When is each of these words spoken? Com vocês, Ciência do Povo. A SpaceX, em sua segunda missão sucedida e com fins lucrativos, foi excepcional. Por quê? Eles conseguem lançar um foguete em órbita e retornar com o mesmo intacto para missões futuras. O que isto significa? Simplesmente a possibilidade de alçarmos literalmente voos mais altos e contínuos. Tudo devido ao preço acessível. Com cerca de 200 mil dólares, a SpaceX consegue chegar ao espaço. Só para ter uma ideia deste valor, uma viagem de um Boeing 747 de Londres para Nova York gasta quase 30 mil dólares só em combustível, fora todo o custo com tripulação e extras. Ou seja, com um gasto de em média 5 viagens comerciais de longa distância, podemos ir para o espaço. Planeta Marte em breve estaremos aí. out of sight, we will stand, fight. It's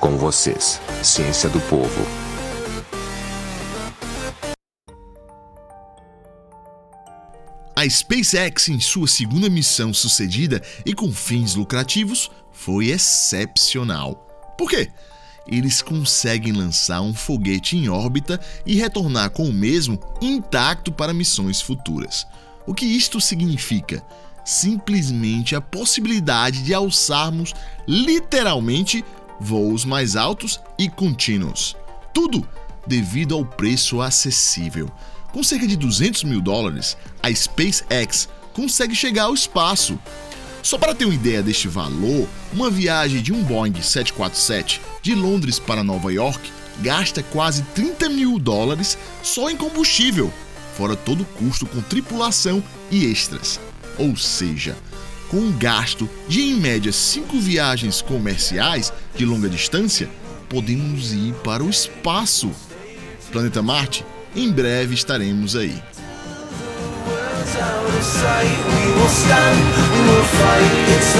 Com 0.00 0.16
vocês, 0.16 0.80
Ciência 1.02 1.46
do 1.50 1.60
Povo. 1.60 2.06
A 7.76 7.86
SpaceX, 7.86 8.70
em 8.70 8.80
sua 8.80 9.06
segunda 9.06 9.50
missão 9.50 9.92
sucedida 9.92 10.62
e 10.86 10.94
com 10.94 11.12
fins 11.12 11.54
lucrativos, 11.54 12.30
foi 12.50 12.86
excepcional. 12.86 14.14
Por 14.56 14.70
quê? 14.70 14.90
Eles 15.46 15.82
conseguem 15.82 16.54
lançar 16.54 17.02
um 17.02 17.12
foguete 17.12 17.76
em 17.76 17.90
órbita 17.90 18.40
e 18.64 18.76
retornar 18.76 19.28
com 19.28 19.44
o 19.44 19.52
mesmo 19.52 20.00
intacto 20.22 20.90
para 20.90 21.12
missões 21.12 21.60
futuras. 21.60 22.26
O 22.66 22.72
que 22.72 22.86
isto 22.86 23.20
significa? 23.20 24.02
Simplesmente 24.46 25.54
a 25.54 25.60
possibilidade 25.60 26.62
de 26.62 26.72
alçarmos 26.72 27.52
literalmente 27.86 29.04
voos 29.40 29.84
mais 29.84 30.16
altos 30.16 30.60
e 30.78 30.88
contínuos. 30.88 31.76
Tudo 32.12 32.46
devido 32.86 33.34
ao 33.34 33.44
preço 33.44 34.00
acessível. 34.00 34.90
Com 35.32 35.42
cerca 35.42 35.66
de 35.66 35.76
200 35.76 36.24
mil 36.24 36.40
dólares, 36.40 36.96
a 37.22 37.32
SpaceX 37.32 38.28
consegue 38.52 38.94
chegar 38.94 39.24
ao 39.24 39.34
espaço. 39.34 39.98
Só 40.62 40.76
para 40.76 40.94
ter 40.94 41.06
uma 41.06 41.14
ideia 41.14 41.42
deste 41.42 41.68
valor, 41.68 42.28
uma 42.52 42.68
viagem 42.68 43.22
de 43.22 43.32
um 43.32 43.42
Boeing 43.42 43.80
747 43.80 44.80
de 45.00 45.14
Londres 45.14 45.58
para 45.58 45.82
Nova 45.82 46.12
York 46.12 46.52
gasta 46.82 47.22
quase 47.22 47.62
30 47.74 48.08
mil 48.08 48.38
dólares 48.38 48.98
só 49.22 49.50
em 49.50 49.56
combustível, 49.56 50.32
fora 50.76 50.96
todo 50.96 51.22
o 51.22 51.26
custo 51.26 51.66
com 51.66 51.80
tripulação 51.80 52.62
e 52.90 53.04
extras. 53.04 53.60
Ou 53.98 54.16
seja, 54.16 54.76
com 55.30 55.38
um 55.38 55.52
gasto 55.52 56.08
de 56.28 56.42
em 56.42 56.54
média 56.54 56.92
5 56.92 57.38
viagens 57.38 58.02
comerciais 58.02 58.92
de 59.16 59.24
longa 59.24 59.48
distância, 59.48 60.08
podemos 60.48 61.12
ir 61.12 61.32
para 61.44 61.62
o 61.62 61.70
espaço. 61.70 62.50
Planeta 63.30 63.62
Marte 63.62 64.04
em 64.34 64.50
breve 64.50 64.94
estaremos 64.94 65.56
aí. 65.56 65.80
out 67.60 67.84
of 67.84 68.02
sight, 68.02 68.46
we 68.46 68.86
will 68.94 69.08
stand, 69.08 69.60
fight. 70.24 70.70
It's 70.94 71.14